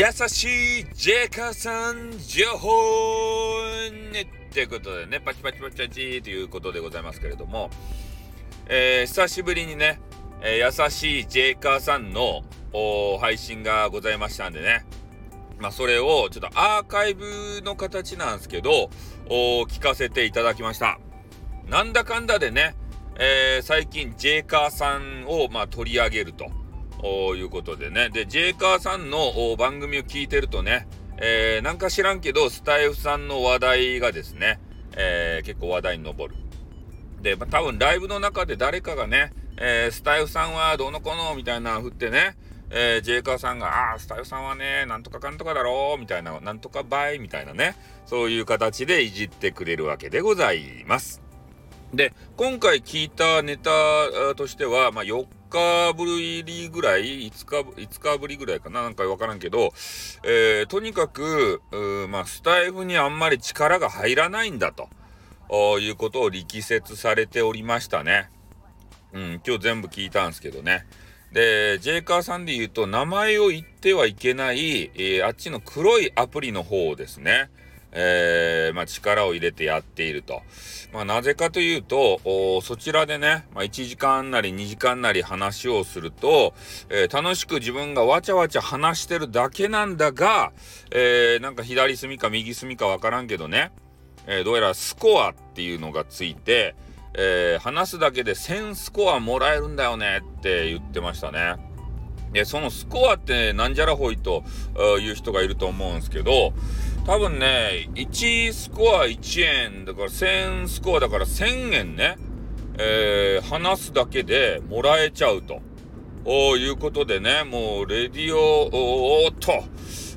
[0.00, 2.70] 優しいジェイカーさん情報
[4.10, 7.68] ねってことでね、パチパチパチパチということでございますけれども、
[8.66, 10.00] えー、久しぶりにね、
[10.40, 12.40] えー、優しいジェイカーさんの
[13.20, 14.86] 配信がございましたんでね、
[15.58, 18.88] まあ、それをちょっとアーカイブの形なんですけど、
[19.28, 20.98] 聞かせていただきました。
[21.68, 22.74] なんだかんだでね、
[23.18, 26.46] えー、最近ジェイカーさんを、まあ、取り上げると。
[27.06, 28.10] いうことでね。
[28.10, 30.86] で、ジェイカーさんの番組を聞いてるとね、
[31.18, 34.58] えー、なんか知らんけど、スタイフさんの話題がですね、
[34.96, 36.34] えー、結構話題に上る。
[37.22, 42.36] で、まあ、多分ライブの中で誰かがね、えー、スタイフさんはどうのこのみたいな振ってね、
[42.70, 47.76] えー、ジェイカーさんが、ああ、スタイフさんはね、なんとかかんとかだろうみたいな、なんとかバイみたいなね、
[48.06, 51.20] そういう形でいじってくれるわけでございます。
[51.92, 53.70] で、今回聞いたネタ
[54.36, 59.72] としては、まあ、4日ぶりぐらい、5日、5日ぶりぐらいかななんかわからんけど、
[60.22, 61.60] えー、とにかく、
[62.08, 64.88] まあ、スタイフにあんまり力が入らないんだと、
[65.80, 68.30] いうことを力説されておりましたね。
[69.12, 70.86] うん、今日全部聞いたんですけどね。
[71.32, 77.50] で、ジェイカーさんで言うと、名前を言ってはいけない、えー、あっちの黒いアプリの方ですね。
[77.92, 80.42] えー、まあ、力を入れてやっていると。
[80.92, 82.20] まあ、なぜかというと、
[82.62, 86.54] そちらでね、まあ、1時間なり2時間なり話をすると、
[86.88, 90.52] えー、楽しく自分がわちゃわちゃ話してるだけなんだが、
[90.90, 93.72] えー、なんか左隅か右隅かわからんけどね、
[94.26, 96.74] えー、どうやらスコアっていうのがついて、
[97.12, 101.56] え話すだけで1000スコアもらえるんだよねって言ってましたね。
[102.32, 104.44] で、そのスコアってなんじゃらほいと
[105.00, 106.52] いう人がいると思うんですけど、
[107.06, 112.16] 多分ね、1スコア1円、だから1000スコアだから1000円ね、
[112.78, 115.60] えー、話すだけでもらえちゃうと。
[116.24, 119.64] おいうことでね、もう、レディオ、おーっと、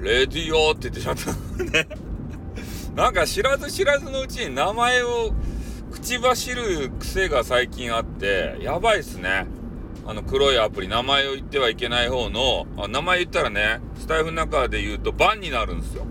[0.00, 1.32] レディオって言ってしまった
[1.64, 1.88] ね。
[2.94, 5.32] なんか知らず知らずのうちに名前を
[5.90, 9.46] 口走る癖が最近あって、やばいっすね。
[10.06, 16.06] あの黒いアプリ、名前を言ってはいけない方の、あ名前言ったらね、スタイフの中で言うとバンになるんですよ。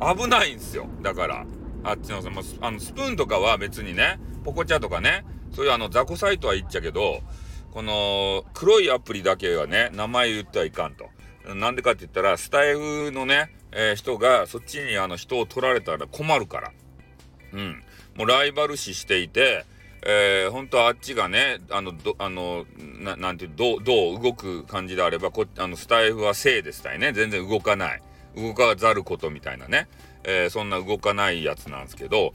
[0.00, 0.86] 危ないんですよ。
[1.02, 1.46] だから。
[1.84, 7.20] あっちのさ、まあ、のスプーンとかは別にね、ポコチャとかね、そういうあの雑魚サイトは言っちゃけど、
[7.70, 11.08] この黒いアプリだけはね、名前言ってはいかんと。
[11.54, 16.72] なんでかって言ったら、スタイフのね、えー、人がそっちにあの人を取られたら困るから。
[17.52, 17.84] うん。
[18.16, 19.64] もうライバル視していて、
[20.04, 22.64] えー、本当はあっちがね、あの、ど、あの、
[23.00, 27.12] ななんていう、どう、どう動く感じであれば、こあの、スタイフは正でしたいね。
[27.12, 28.02] 全然動かない。
[28.36, 29.88] 動かざることみたいなね。
[30.24, 32.32] えー、そんな動かないやつなんですけど、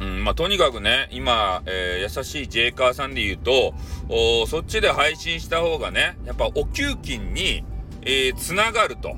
[0.00, 3.74] うん、まあ、とにかくね、今、えー、優しいジェイカーさんで言うと、
[4.08, 7.64] おそっちで配信した方がね、やっぱお給金に、
[8.02, 9.16] えー、つながると。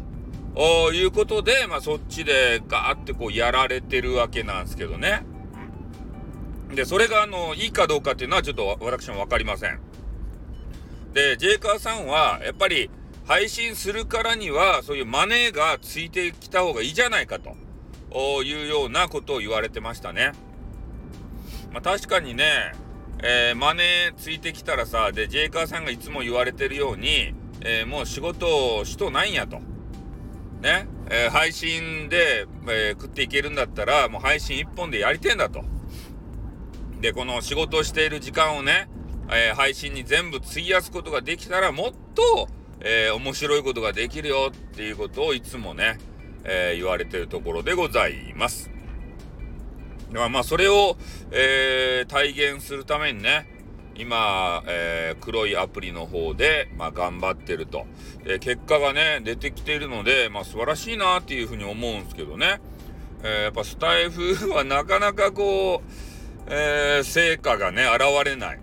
[0.57, 5.23] おいうことで、まあ、そっちでガーってこうやられてるわけなんですけどね。
[6.75, 9.81] で、それがあの、いいかどうかっていうのはちょっと私もわかりません。
[11.13, 12.91] で、ジェイカーさんは、やっぱり
[13.31, 20.33] 配信するからには、そういうマネーがついてきた方がいいじゃないかというようなことを言われてましたね。
[21.73, 22.73] まあ、確かにね、
[23.23, 29.61] えー、マネーついてきたらさ、で、ジェイカーさんがいつも言われてるように、えー、もう仕事をしとないんやと。
[30.61, 35.63] ね、えー、配信で、え食っていけるんだったら、もう配信一本でやりてんだと。
[37.01, 38.89] で、この仕事をしている時間をね、
[39.31, 42.49] え、配信に全部費やすことができたらもっと、
[42.83, 45.99] えー、面白いことができるよっていうことをいつもね、
[46.45, 48.71] えー、言われてるところでございます。
[50.11, 50.97] だからまあそれを、
[51.31, 53.47] え体現するためにね、
[53.95, 57.87] 今、え黒いアプリの方で、まあ、頑張ってると。
[58.25, 62.61] で、結果がね、出てきているので、まあ素晴らしいなっていうふうに思うんですけどね。
[63.23, 65.91] えやっぱスタイフはなかなかこう、
[66.49, 68.61] え、成果がね、現れない。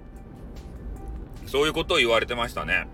[1.46, 2.88] そういうことを言われてましたね。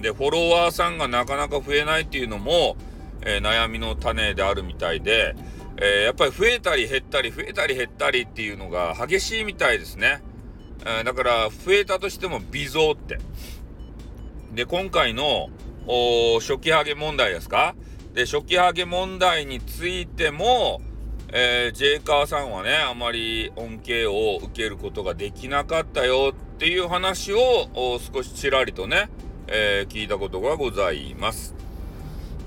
[0.00, 2.76] で、フォロワーさんがなかなか増えないっていうのも、
[3.22, 5.34] えー、悩みの種であるみたいで、
[5.76, 10.22] えー、やっぱり増えたり減ったり増えたり減ったりっていうのが激しいみたいですね。
[10.80, 13.18] えー、だから増えたとしても微増って。
[14.52, 15.48] で、今回の
[16.40, 17.74] 初期ハゲ問題ですか？
[18.14, 20.80] で、初期ハゲ問題についても、
[21.32, 27.68] えー、ジェイカーさんはね、あまり恩恵を受けることができなかったよっていう話を
[28.12, 29.08] 少しちらりとね、
[29.50, 31.54] えー、聞いたことがございます。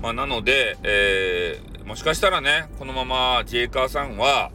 [0.00, 4.50] まあ、なので、えー、もしかしたらね、このままジェイカーさんは、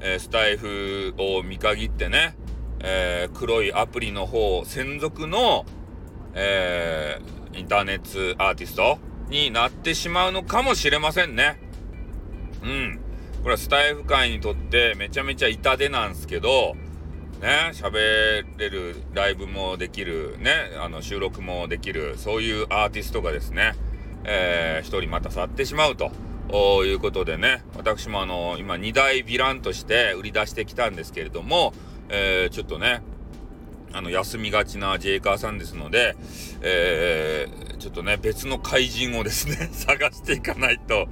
[0.00, 2.36] えー、スタイフを見限ってね、
[2.80, 5.66] え黒いアプリの方、専属の、
[6.34, 7.18] え
[7.52, 8.98] インターネットアーティスト
[9.28, 11.60] になってしまうのかもしれませんね。
[12.62, 13.00] うん。
[13.42, 16.76] これはスタイフ界にとってめちゃめちゃ痛手なんですけど、
[17.40, 23.74] ね、喋れるライブもできる、ね、あの収録もできる、そういうアーティストがですね、
[24.24, 26.10] えー、一人また去ってしまうと。
[26.50, 31.74] いうことでね、私もあの、今2大ヴィランとして売り出してきたんですけれども、
[32.08, 33.02] えー、ちょっとね、
[33.92, 36.16] あの、休みがちなジェイカーさんですので、
[36.62, 41.08] えー、ちょっとね、別の怪人をですね、 探していかないと、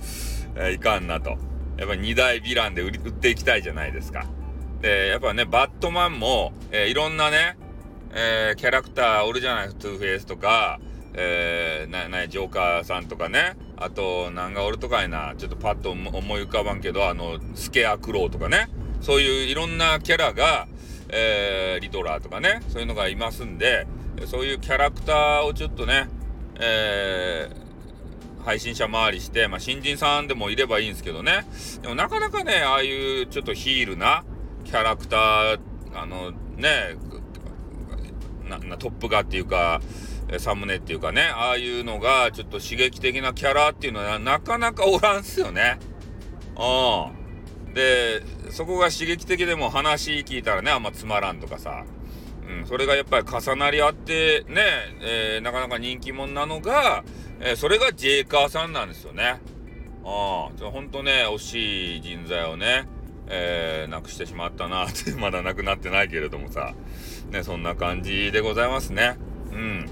[0.54, 1.36] えー、いかんなと。
[1.76, 4.26] やっぱり2大ヴィランで売り売っていきたいじゃないですか。
[4.86, 7.56] で、やっぱね、バットマンも、えー、いろんなね、
[8.12, 10.78] えー、キャラクターおるじゃないですか、トゥーフェイスとか、
[11.14, 18.68] えー、な、な、ジョーカーさんとかね、あと、なんがおるとかいな、ちょっとパッと思い浮かばんけど、あの、スケアクローとかね、
[19.00, 20.68] そういういろんなキャラが、
[21.08, 23.88] えー、リトラーとかね、そういうのがいますんで、
[24.26, 26.08] そういうキャラクターをちょっとね、
[26.60, 31.44] えー、配信者回りして、まあ、新人さんでもいればいいんですけどね。
[31.82, 34.22] でもなかなかね、ああいうちょっとヒールな
[34.66, 35.60] キャラクター、
[35.94, 36.96] あのね、
[38.78, 39.80] トップ画っていうか、
[40.38, 45.78] サムネっていうかね、ああいうのがちょっと刺激的なキャラっていうのはなかなかおらんすよね。
[46.56, 47.74] うん。
[47.74, 51.84] で、そこが刺激的でも話聞いたらね、あんまつまらんとかさ。
[52.48, 54.62] うん、それがやっぱり重なり合ってね、
[55.00, 57.04] えー、なかなか人気者なのが、
[57.40, 59.40] えー、それがジェイカーさんなんですよね。
[60.04, 62.86] ああ、ほんとね、惜しい人材をね、
[63.28, 66.74] えー、なくしてしまったなって、 まだなくなってないけれどもさ、
[67.30, 69.16] ね、そんな感じでございますね。
[69.52, 69.88] うん。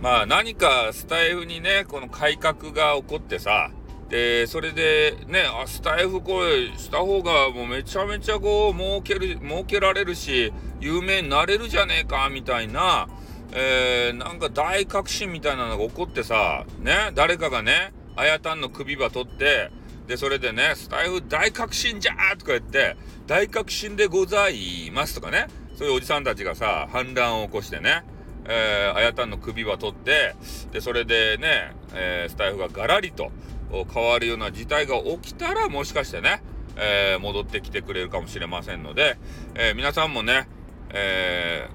[0.00, 3.70] まあ何かスタイフにね、この改革が起こってさ、
[4.08, 13.08] で、それでね、あ、スタイフこれした方がもうめちゃめちゃこう儲ける、儲けられるし、有名になれるじゃねえか、みたいな、
[13.52, 19.70] えー、なんか大革新みたいなのが起こってさ、ね、誰かがね、あやたんの首輪取って、
[20.08, 22.96] で、それでね、スタイフ大革新じゃとか言って、
[23.26, 28.04] 大革新でございますとかね、そういうおじさんたちがさ、反乱を起こしてね、
[28.46, 30.34] えー、あやたんの首輪取って、
[30.72, 33.30] で、それでね、えー、スタイフがガラリと、
[33.70, 36.42] 変わるような事態が起きたらもしかしてね、
[36.76, 39.18] えー、戻ってきてくれるかもしれませんので、
[39.56, 40.48] え、皆さんもね、
[40.88, 41.68] え、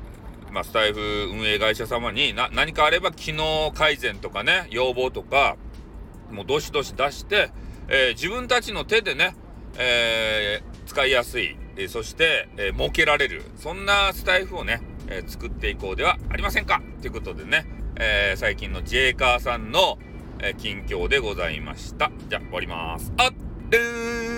[0.51, 0.99] まあ、スタイフ
[1.31, 5.55] 運営会社様に何かあれば機能改善とかね、要望とか、
[6.31, 7.51] もうどしどし出して、
[7.89, 9.35] え自分たちの手でね、
[9.77, 16.81] え使いやすい、えそして、え儲けられる、そんなスタイフをね、え作っていこうではありませんか？
[17.01, 17.65] ということでね、
[17.97, 19.97] え最近のジェイカーさんの、
[20.39, 22.11] え近況でございました。
[22.29, 23.13] じゃあ終わります。
[23.17, 24.32] あっ、ー